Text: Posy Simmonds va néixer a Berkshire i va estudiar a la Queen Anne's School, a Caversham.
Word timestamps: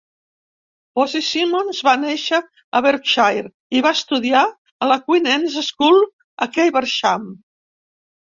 Posy 0.99 1.19
Simmonds 1.25 1.81
va 1.87 1.91
néixer 2.05 2.39
a 2.79 2.81
Berkshire 2.85 3.51
i 3.79 3.83
va 3.87 3.93
estudiar 3.99 4.41
a 4.85 4.89
la 4.93 4.97
Queen 5.11 5.29
Anne's 5.35 5.57
School, 5.69 6.01
a 6.47 6.51
Caversham. 6.57 7.29